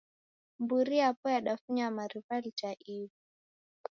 Mburi 0.61 0.95
yapo 1.01 1.25
yadafunya 1.35 1.85
mariw'a 1.97 2.35
lita 2.43 2.69
iw'i. 2.89 3.07